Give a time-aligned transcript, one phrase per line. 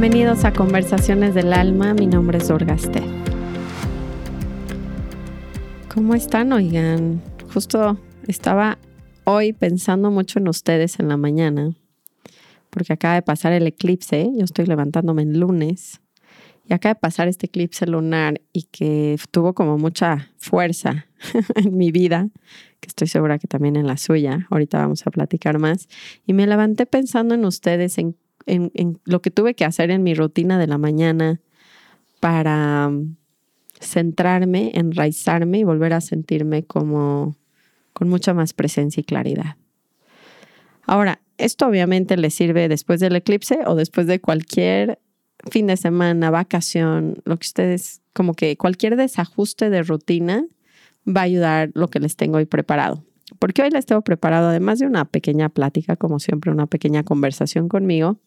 [0.00, 3.02] Bienvenidos a Conversaciones del Alma, mi nombre es Orgaste.
[5.92, 7.20] ¿Cómo están, oigan?
[7.52, 8.78] Justo estaba
[9.24, 11.74] hoy pensando mucho en ustedes en la mañana,
[12.70, 16.00] porque acaba de pasar el eclipse, yo estoy levantándome en lunes,
[16.66, 21.08] y acaba de pasar este eclipse lunar y que tuvo como mucha fuerza
[21.56, 22.30] en mi vida,
[22.80, 25.90] que estoy segura que también en la suya, ahorita vamos a platicar más,
[26.26, 30.14] y me levanté pensando en ustedes, en en, lo que tuve que hacer en mi
[30.14, 31.40] rutina de la mañana
[32.20, 33.16] para um,
[33.80, 37.36] centrarme, enraizarme y volver a sentirme como
[37.92, 39.56] con mucha más presencia y claridad.
[40.82, 44.98] Ahora, esto obviamente le sirve después del eclipse o después de cualquier
[45.50, 50.44] fin de semana, vacación, lo que ustedes, como que cualquier desajuste de rutina
[51.06, 53.04] va a ayudar lo que les tengo hoy preparado.
[53.38, 57.68] Porque hoy les tengo preparado, además de una pequeña plática, como siempre, una pequeña conversación
[57.68, 58.18] conmigo,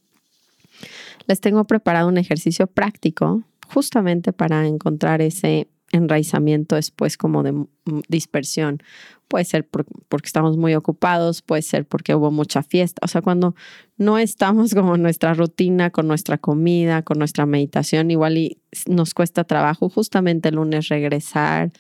[1.27, 7.65] les tengo preparado un ejercicio práctico justamente para encontrar ese enraizamiento después como de
[8.09, 8.81] dispersión.
[9.27, 12.99] Puede ser porque estamos muy ocupados, puede ser porque hubo mucha fiesta.
[13.03, 13.55] O sea, cuando
[13.97, 19.13] no estamos como en nuestra rutina, con nuestra comida, con nuestra meditación, igual y nos
[19.13, 21.71] cuesta trabajo justamente el lunes regresar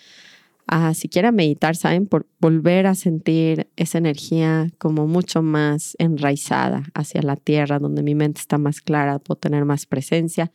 [0.67, 2.07] a siquiera meditar, ¿saben?
[2.07, 8.15] Por volver a sentir esa energía como mucho más enraizada hacia la tierra, donde mi
[8.15, 10.51] mente está más clara, puedo tener más presencia.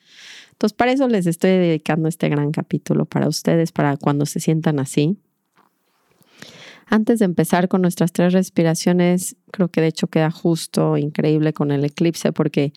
[0.53, 4.81] Entonces, para eso les estoy dedicando este gran capítulo para ustedes, para cuando se sientan
[4.81, 5.19] así.
[6.91, 11.71] Antes de empezar con nuestras tres respiraciones, creo que de hecho queda justo, increíble con
[11.71, 12.73] el eclipse, porque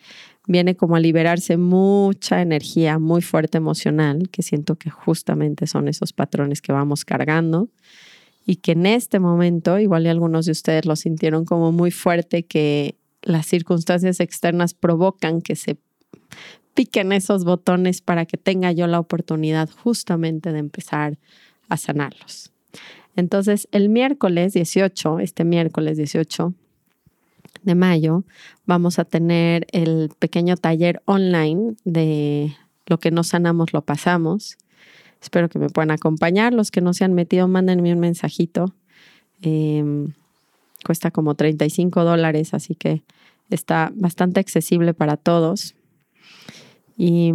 [0.47, 6.13] viene como a liberarse mucha energía muy fuerte emocional, que siento que justamente son esos
[6.13, 7.69] patrones que vamos cargando
[8.45, 12.43] y que en este momento, igual y algunos de ustedes lo sintieron como muy fuerte,
[12.43, 15.77] que las circunstancias externas provocan que se
[16.73, 21.19] piquen esos botones para que tenga yo la oportunidad justamente de empezar
[21.69, 22.51] a sanarlos.
[23.15, 26.53] Entonces, el miércoles 18, este miércoles 18,
[27.63, 28.23] de mayo
[28.65, 32.55] vamos a tener el pequeño taller online de
[32.87, 34.57] lo que no sanamos, lo pasamos.
[35.21, 36.53] Espero que me puedan acompañar.
[36.53, 38.73] Los que no se han metido, mándenme un mensajito.
[39.41, 40.13] Em,
[40.83, 43.03] cuesta como 35 dólares, así que
[43.49, 45.75] está bastante accesible para todos.
[46.97, 47.33] Y,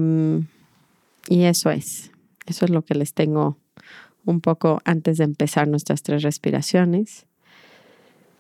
[1.28, 2.10] y eso es,
[2.46, 3.56] eso es lo que les tengo
[4.24, 7.26] un poco antes de empezar nuestras tres respiraciones.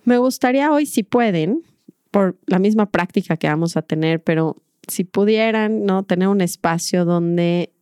[0.06, 1.64] Me gustaría hoy, si pueden,
[2.12, 4.56] por la misma práctica que vamos a tener, pero
[4.86, 6.04] si pudieran, ¿no?
[6.04, 7.72] Tener un espacio donde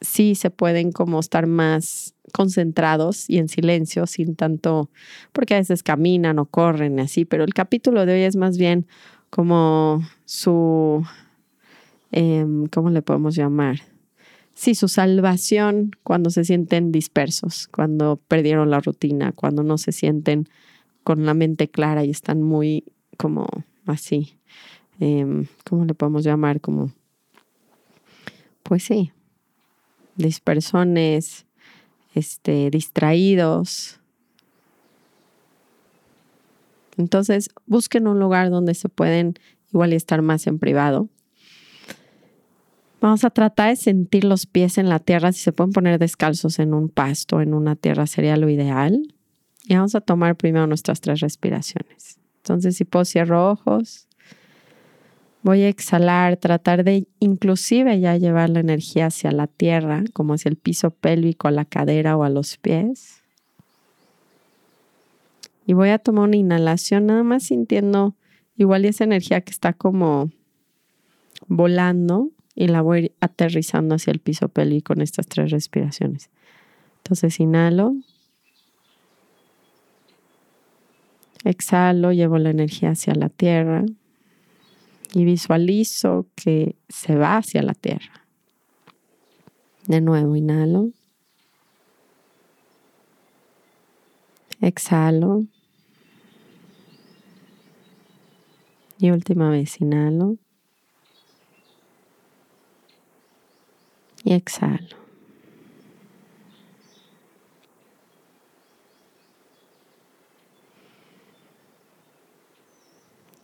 [0.00, 4.90] sí se pueden como estar más concentrados y en silencio, sin tanto,
[5.32, 8.88] porque a veces caminan o corren así, pero el capítulo de hoy es más bien
[9.30, 11.06] como su,
[12.10, 13.76] em, ¿cómo le podemos llamar?
[14.54, 20.48] Sí, su salvación cuando se sienten dispersos, cuando perdieron la rutina, cuando no se sienten
[21.04, 22.84] con la mente clara y están muy
[23.16, 23.46] como
[23.86, 24.38] así,
[24.98, 26.60] em, ¿cómo le podemos llamar?
[26.60, 26.90] Como,
[28.62, 29.12] pues sí,
[30.16, 31.46] dispersones,
[32.14, 34.00] este, distraídos.
[36.96, 39.34] Entonces, busquen un lugar donde se pueden
[39.72, 41.08] igual estar más en privado.
[43.00, 45.32] Vamos a tratar de sentir los pies en la tierra.
[45.32, 49.14] Si se pueden poner descalzos en un pasto, en una tierra, sería lo ideal.
[49.66, 52.18] Y vamos a tomar primero nuestras tres respiraciones.
[52.38, 54.06] Entonces, si puedo, cierro ojos.
[55.42, 60.48] Voy a exhalar, tratar de inclusive ya llevar la energía hacia la tierra, como hacia
[60.48, 63.22] el piso pélvico, a la cadera o a los pies.
[65.66, 68.14] Y voy a tomar una inhalación, nada más sintiendo
[68.56, 70.30] igual esa energía que está como
[71.46, 76.30] volando y la voy aterrizando hacia el piso pélvico con estas tres respiraciones.
[76.98, 77.94] Entonces inhalo.
[81.44, 83.84] Exhalo, llevo la energía hacia la tierra
[85.12, 88.26] y visualizo que se va hacia la tierra.
[89.86, 90.90] De nuevo, inhalo.
[94.60, 95.44] Exhalo.
[98.98, 100.38] Y última vez, inhalo.
[104.24, 105.03] Y exhalo.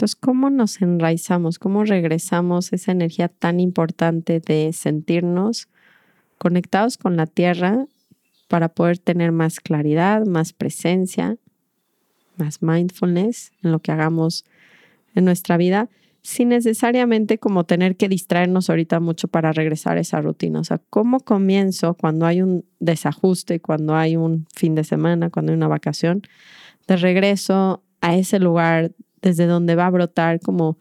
[0.00, 1.58] Entonces, ¿cómo nos enraizamos?
[1.58, 5.68] ¿Cómo regresamos esa energía tan importante de sentirnos
[6.38, 7.84] conectados con la tierra
[8.48, 11.36] para poder tener más claridad, más presencia,
[12.38, 14.46] más mindfulness en lo que hagamos
[15.14, 15.90] en nuestra vida?
[16.22, 20.60] sin necesariamente como tener que distraernos ahorita mucho para regresar a esa rutina.
[20.60, 25.52] O sea, ¿cómo comienzo cuando hay un desajuste, cuando hay un fin de semana, cuando
[25.52, 26.20] hay una vacación,
[26.86, 30.78] de regreso a ese lugar desde donde va a brotar como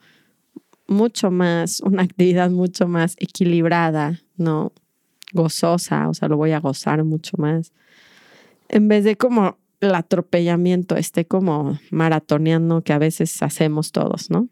[0.88, 4.74] mucho más, una actividad mucho más equilibrada, ¿no?
[5.34, 7.72] Gozosa, o sea, lo voy a gozar mucho más.
[8.68, 14.50] En vez de como el atropellamiento, este como maratoneando que a veces hacemos todos, ¿no?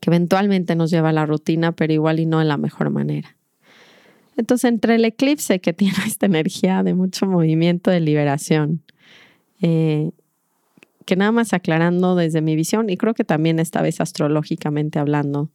[0.00, 3.36] Que eventualmente nos lleva a la rutina, pero igual y no en la mejor manera.
[4.36, 8.82] Entonces, entre el eclipse que tiene esta energía de mucho movimiento de liberación,
[9.60, 10.12] eh,
[11.08, 15.50] que nada más aclarando desde mi visión, y creo que también esta vez astrológicamente hablando,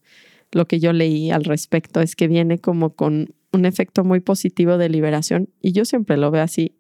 [0.51, 4.79] lo que yo leí al respecto es que viene como con un efecto muy positivo
[4.79, 6.75] de liberación, y yo siempre lo veo así,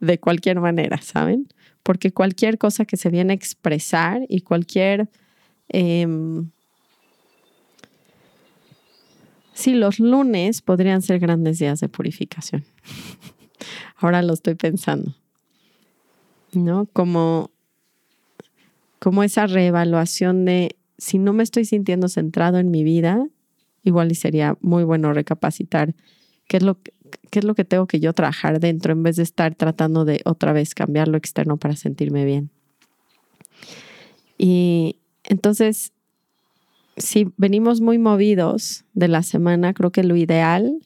[0.00, 1.48] de cualquier manera, ¿saben?
[1.82, 5.10] Porque cualquier cosa que se viene a expresar y cualquier...
[5.68, 6.48] Em,
[9.52, 12.64] sí, los lunes podrían ser grandes días de purificación.
[13.98, 15.14] Ahora lo estoy pensando.
[16.54, 16.88] ¿No?
[16.94, 17.50] Como,
[19.04, 23.28] como esa reevaluación de si no me estoy sintiendo centrado en mi vida,
[23.82, 25.94] igual y sería muy bueno recapacitar
[26.48, 26.94] qué es lo que,
[27.30, 30.22] qué es lo que tengo que yo trabajar dentro en vez de estar tratando de
[30.24, 32.48] otra vez cambiar lo externo para sentirme bien.
[34.38, 35.92] Y entonces,
[36.96, 40.78] si venimos muy movidos de la semana, creo que lo ideal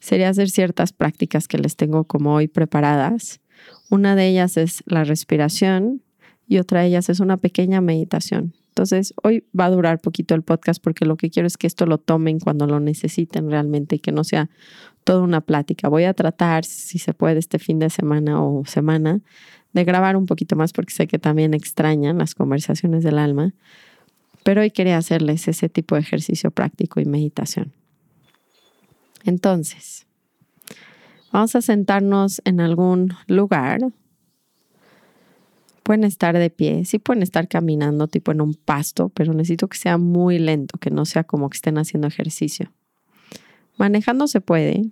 [0.00, 3.38] sería hacer ciertas prácticas que les tengo como hoy preparadas.
[3.90, 6.02] Una de ellas es la respiración
[6.50, 8.54] y otra de ellas es una pequeña meditación.
[8.70, 11.86] Entonces, hoy va a durar poquito el podcast porque lo que quiero es que esto
[11.86, 14.50] lo tomen cuando lo necesiten realmente y que no sea
[15.04, 15.88] toda una plática.
[15.88, 19.20] Voy a tratar, si se puede, este fin de semana o semana,
[19.74, 23.54] de grabar un poquito más porque sé que también extrañan las conversaciones del alma,
[24.42, 27.72] pero hoy quería hacerles ese tipo de ejercicio práctico y meditación.
[29.22, 30.08] Entonces,
[31.30, 33.82] vamos a sentarnos en algún lugar.
[35.90, 39.76] Pueden estar de pie, sí pueden estar caminando tipo en un pasto, pero necesito que
[39.76, 42.72] sea muy lento, que no sea como que estén haciendo ejercicio.
[43.76, 44.84] Manejando se puede.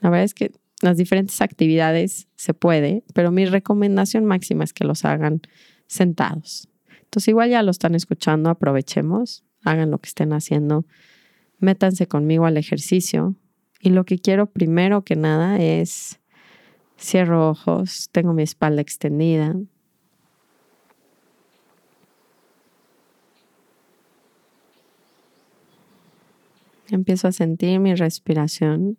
[0.00, 4.84] La verdad es que las diferentes actividades se puede, pero mi recomendación máxima es que
[4.84, 5.42] los hagan
[5.86, 6.70] sentados.
[7.02, 10.86] Entonces igual ya lo están escuchando, aprovechemos, hagan lo que estén haciendo,
[11.58, 13.36] métanse conmigo al ejercicio.
[13.78, 16.18] Y lo que quiero primero que nada es
[16.98, 19.54] cierro ojos, tengo mi espalda extendida,
[26.90, 28.98] Empiezo a sentir mi respiración.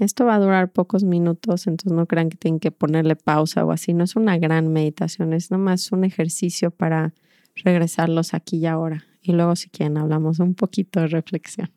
[0.00, 3.70] Esto va a durar pocos minutos, entonces no crean que tienen que ponerle pausa o
[3.70, 3.92] así.
[3.92, 7.14] No es una gran meditación, es nomás un ejercicio para
[7.54, 9.04] regresarlos aquí y ahora.
[9.22, 11.70] Y luego si quieren hablamos un poquito de reflexión.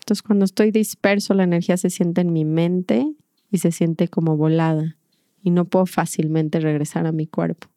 [0.00, 3.14] Entonces cuando estoy disperso, la energía se siente en mi mente
[3.50, 4.96] y se siente como volada
[5.42, 7.68] y no puedo fácilmente regresar a mi cuerpo.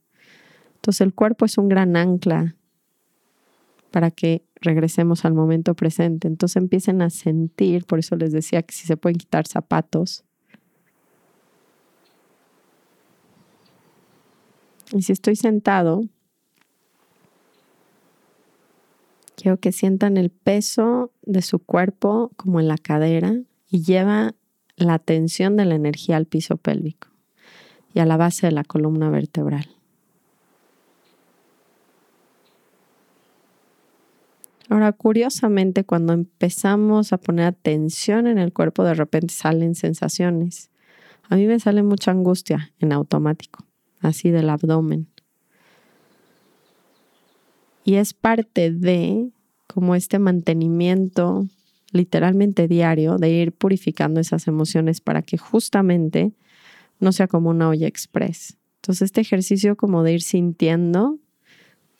[0.75, 2.56] Entonces el cuerpo es un gran ancla
[3.92, 6.28] para que regresemos al momento presente.
[6.28, 10.23] Entonces empiecen a sentir, por eso les decía que si se pueden quitar zapatos.
[14.92, 16.04] Y si estoy sentado,
[19.35, 23.35] quiero que sientan el peso de su cuerpo como en la cadera
[23.68, 24.35] y lleva
[24.78, 27.15] la atención de la energía al piso pélvico
[27.95, 29.69] y a la base de la columna vertebral.
[34.69, 40.69] Ahora, curiosamente, cuando empezamos a poner atención en el cuerpo, de repente salen sensaciones.
[41.30, 43.64] A mí me sale mucha angustia en automático,
[44.02, 45.07] así del abdomen.
[47.85, 49.30] Y es parte de
[49.68, 51.47] como este mantenimiento
[51.92, 56.33] literalmente diario de ir purificando esas emociones para que justamente
[57.06, 58.57] no sea como una olla express.
[58.78, 61.19] Entonces este ejercicio como de ir sintiendo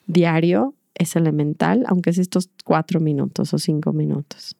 [0.06, 4.56] diario es elemental, aunque es estos cuatro minutos o cinco minutos.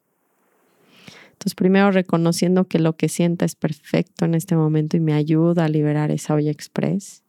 [1.33, 5.65] Entonces primero reconociendo que lo que sienta es perfecto en este momento y me ayuda
[5.65, 7.23] a liberar esa olla express.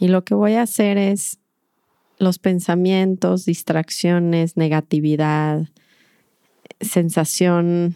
[0.00, 1.38] Y lo que voy a hacer es
[2.18, 5.68] los pensamientos, distracciones, negatividad,
[6.80, 7.94] sensación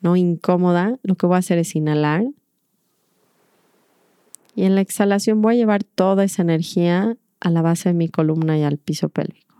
[0.00, 2.24] no incómoda, lo que voy a hacer es inhalar.
[4.54, 8.08] Y en la exhalación voy a llevar toda esa energía a la base de mi
[8.08, 9.56] columna y al piso pélvico.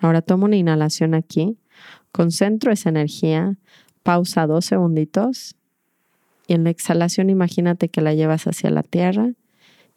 [0.00, 1.58] Ahora tomo una inhalación aquí,
[2.10, 3.56] concentro esa energía,
[4.02, 5.56] pausa dos segunditos
[6.46, 9.34] y en la exhalación imagínate que la llevas hacia la tierra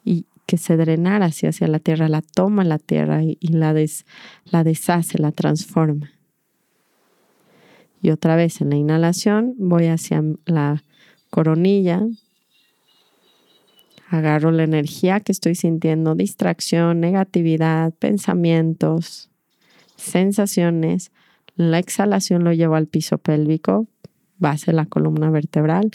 [0.04, 4.04] y que se drenara hacia, hacia la tierra, la toma la tierra y, la, des,
[4.44, 6.12] la deshace, la transforma.
[8.04, 10.84] Y otra vez en la inhalación voy hacia la
[11.30, 12.02] coronilla,
[14.10, 19.30] agarro la energía que estoy sintiendo, distracción, negatividad, pensamientos,
[19.96, 21.12] sensaciones.
[21.56, 23.86] La exhalación lo llevo al piso pélvico,
[24.36, 25.90] base de la columna vertebral.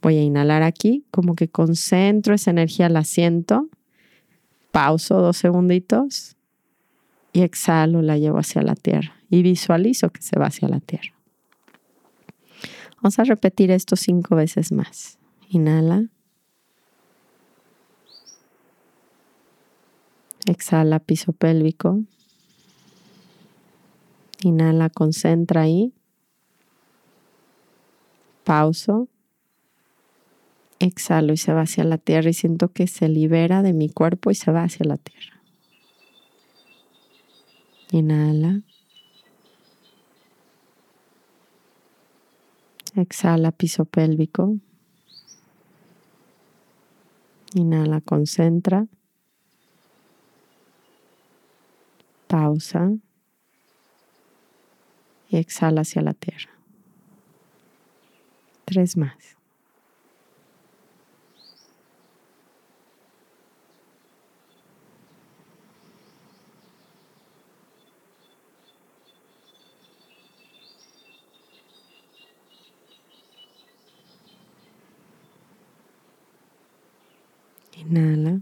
[0.00, 3.68] Voy a inhalar aquí, como que concentro esa energía, la siento
[4.70, 6.34] pauso dos segunditos
[7.34, 11.12] y exhalo, la llevo hacia la tierra y visualizo que se va hacia la tierra.
[13.02, 15.18] Vamos a repetir esto cinco veces más.
[15.48, 16.06] Inhala.
[20.46, 22.00] Exhala, piso pélvico.
[24.42, 25.92] Inhala, concentra ahí.
[28.44, 29.08] Pauso
[30.84, 34.30] exhalo y se va hacia la tierra y siento que se libera de mi cuerpo
[34.30, 35.40] y se va hacia la tierra.
[37.90, 38.62] Inhala.
[42.94, 44.58] Exhala piso pélvico.
[47.54, 48.86] Inhala, concentra.
[52.26, 52.90] Pausa.
[55.28, 56.50] Y exhala hacia la tierra.
[58.66, 59.36] Tres más.
[77.76, 78.40] Inhala.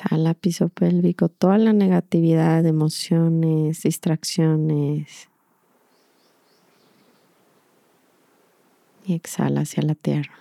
[0.00, 5.28] Exhala, piso pélvico, toda la negatividad, emociones, distracciones.
[9.04, 10.32] Y exhala hacia la tierra.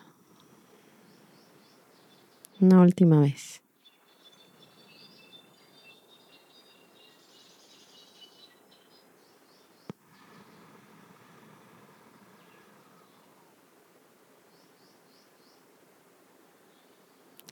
[2.61, 3.61] Una última vez.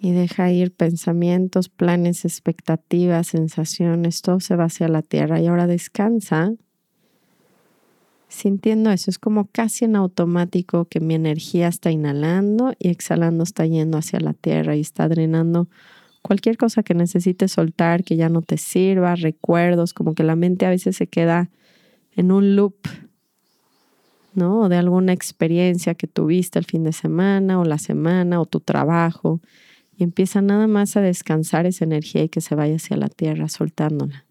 [0.08, 5.68] Y deja ir pensamientos, planes, expectativas, sensaciones, todo se va hacia la tierra y ahora
[5.68, 6.54] descansa
[8.30, 9.12] sintiendo eso.
[9.12, 14.22] Es como casi en automático que mi energía está inhalando y exhalando está yendo hacia
[14.22, 15.68] la tierra y está drenando
[16.22, 20.66] cualquier cosa que necesites soltar, que ya no te sirva, recuerdos, como que la mente
[20.66, 21.50] a veces se queda
[22.16, 22.78] en un loop,
[24.36, 24.70] ¿no?
[24.70, 29.42] De alguna experiencia que tuviste el fin de semana o la semana o tu trabajo
[29.98, 33.50] y empieza nada más a descansar esa energía y que se vaya hacia la tierra,
[33.50, 34.26] soltándola.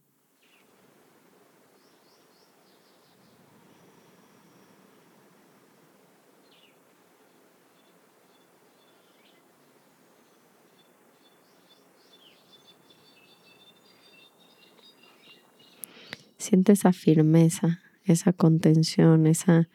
[16.39, 19.69] Siente esa firmeza, esa contención, esa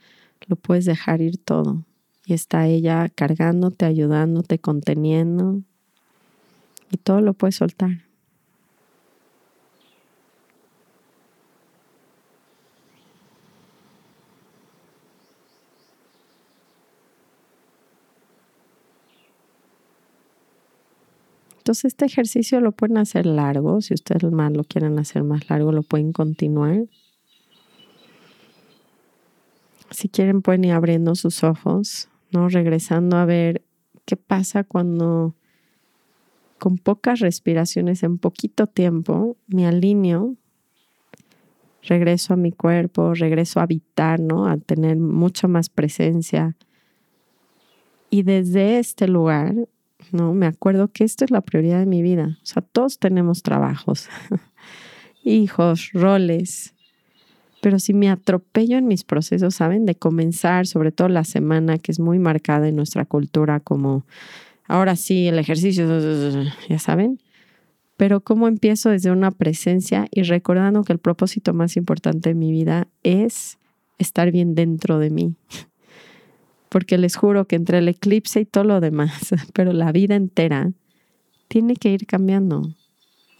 [0.47, 1.85] lo puedes dejar ir todo.
[2.25, 5.63] Y está ella cargándote, ayudándote, conteniendo,
[6.91, 8.11] y todo lo puedes soltar.
[21.61, 25.71] Entonces este ejercicio lo pueden hacer largo, si ustedes más lo quieren hacer más largo,
[25.71, 26.85] lo pueden continuar.
[29.91, 32.49] Si quieren pueden ir abriendo sus ojos, ¿no?
[32.49, 33.61] Regresando a ver
[34.05, 35.35] qué pasa cuando
[36.61, 40.35] con pocas respiraciones en poquito tiempo, me alineo,
[41.81, 44.45] regreso a mi cuerpo, regreso a habitar, ¿no?
[44.45, 46.55] A tener mucha más presencia.
[48.11, 49.55] Y desde este lugar,
[50.11, 50.35] ¿no?
[50.35, 52.37] Me acuerdo que esto es la prioridad de mi vida.
[52.43, 54.07] O sea, todos tenemos trabajos,
[55.23, 56.75] hijos, roles.
[57.63, 59.87] Pero si me atropello en mis procesos, ¿saben?
[59.87, 64.05] De comenzar, sobre todo la semana, que es muy marcada en nuestra cultura como
[64.71, 65.85] ahora sí, el ejercicio,
[66.69, 67.19] ya saben.
[67.97, 72.51] Pero cómo empiezo desde una presencia y recordando que el propósito más importante de mi
[72.51, 73.59] vida es
[73.99, 75.35] estar bien dentro de mí.
[76.69, 80.71] Porque les juro que entre el eclipse y todo lo demás, pero la vida entera
[81.49, 82.73] tiene que ir cambiando.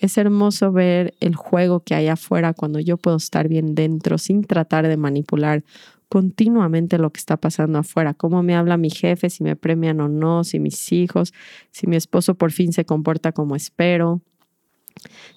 [0.01, 4.43] Es hermoso ver el juego que hay afuera cuando yo puedo estar bien dentro sin
[4.43, 5.63] tratar de manipular
[6.11, 10.09] continuamente lo que está pasando afuera, cómo me habla mi jefe, si me premian o
[10.09, 11.33] no, si mis hijos,
[11.71, 14.19] si mi esposo por fin se comporta como espero,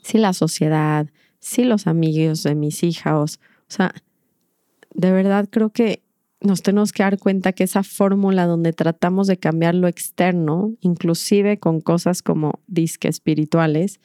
[0.02, 1.06] si la sociedad,
[1.38, 3.38] sí los amigos de mis hijas.
[3.60, 3.94] O sea,
[4.92, 6.02] de verdad creo que
[6.40, 11.60] nos tenemos que dar cuenta que esa fórmula donde tratamos de cambiar lo externo, inclusive
[11.60, 14.00] con cosas como disque espirituales,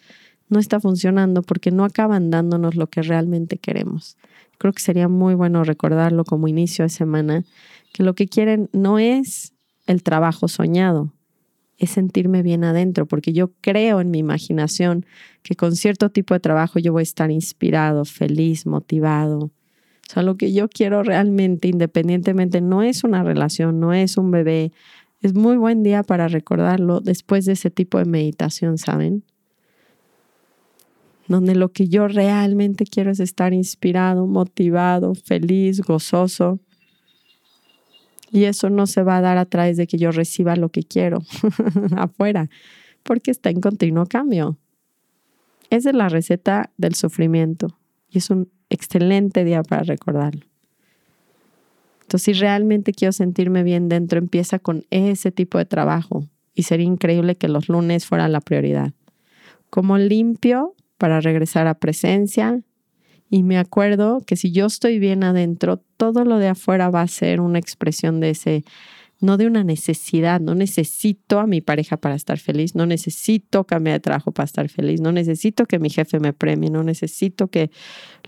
[0.49, 4.17] no está funcionando porque no acaban dándonos lo que realmente queremos.
[4.57, 7.45] Creo que sería muy bueno recordarlo como inicio de semana,
[7.93, 9.53] que lo que quieren no es
[9.87, 11.13] el trabajo soñado,
[11.77, 15.05] es sentirme bien adentro, porque yo creo en mi imaginación
[15.43, 19.39] que con cierto tipo de trabajo yo voy a estar inspirado, feliz, motivado.
[20.09, 24.31] O sea, lo que yo quiero realmente, independientemente, no es una relación, no es un
[24.31, 24.73] bebé.
[25.21, 29.23] Es muy buen día para recordarlo después de ese tipo de meditación, ¿saben?
[31.29, 36.59] Donde lo que yo realmente quiero es estar inspirado, motivado, feliz, gozoso.
[38.31, 40.83] Y eso no se va a dar a través de que yo reciba lo que
[40.83, 41.19] quiero
[41.95, 42.49] afuera,
[43.03, 44.57] porque está en continuo cambio.
[45.69, 47.77] Esa es la receta del sufrimiento
[48.09, 50.41] y es un excelente día para recordarlo.
[52.01, 56.87] Entonces, si realmente quiero sentirme bien dentro, empieza con ese tipo de trabajo y sería
[56.87, 58.93] increíble que los lunes fueran la prioridad.
[59.69, 62.61] Como limpio para regresar a presencia,
[63.29, 67.07] y me acuerdo que si yo estoy bien adentro, todo lo de afuera va a
[67.07, 68.63] ser una expresión de ese,
[69.21, 73.97] no de una necesidad, no necesito a mi pareja para estar feliz, no necesito cambiar
[73.97, 77.69] de trabajo para estar feliz, no necesito que mi jefe me premie, no necesito que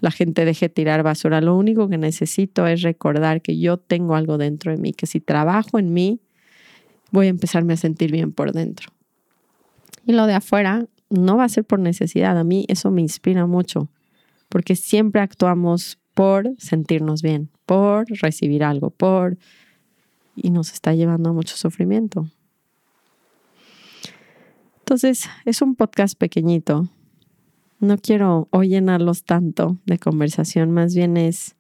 [0.02, 4.38] la gente deje tirar basura, lo único que necesito es recordar que yo tengo algo
[4.38, 6.20] dentro de mí, que si trabajo en mí,
[7.12, 8.92] voy a empezarme a sentir bien por dentro.
[10.06, 13.46] Y lo de afuera no va a ser por necesidad, a mí eso me inspira
[13.46, 13.90] mucho
[14.52, 19.38] porque siempre actuamos por sentirnos bien, por recibir algo, por...
[20.36, 22.28] y nos está llevando a mucho sufrimiento.
[24.80, 26.90] Entonces, es un podcast pequeñito.
[27.80, 31.56] No quiero hoy llenarlos tanto de conversación, más bien es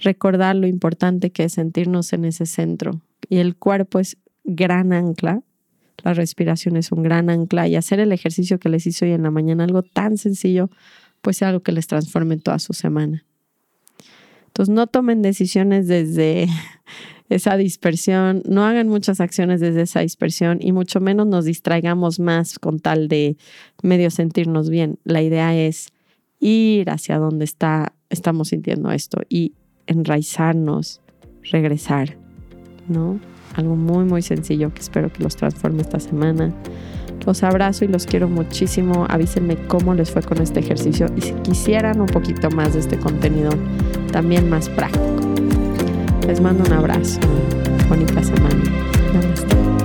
[0.00, 3.00] recordar lo importante que es sentirnos en ese centro.
[3.28, 5.42] Y el cuerpo es gran ancla,
[6.02, 9.22] la respiración es un gran ancla y hacer el ejercicio que les hice hoy en
[9.22, 10.70] la mañana, algo tan sencillo
[11.20, 13.24] pues sea algo que les transforme toda su semana.
[14.46, 16.48] Entonces no tomen decisiones desde
[17.28, 22.58] esa dispersión, no hagan muchas acciones desde esa dispersión y mucho menos nos distraigamos más
[22.58, 23.36] con tal de
[23.82, 24.98] medio sentirnos bien.
[25.04, 25.92] La idea es
[26.40, 29.52] ir hacia donde está, estamos sintiendo esto y
[29.86, 31.00] enraizarnos,
[31.42, 32.16] regresar,
[32.88, 33.20] ¿no?
[33.54, 36.52] Algo muy, muy sencillo que espero que los transforme esta semana.
[37.26, 39.06] Los abrazo y los quiero muchísimo.
[39.08, 42.98] Avísenme cómo les fue con este ejercicio y si quisieran un poquito más de este
[42.98, 43.50] contenido
[44.12, 45.04] también más práctico.
[46.26, 47.20] Les mando un abrazo.
[47.88, 49.79] Bonita semana.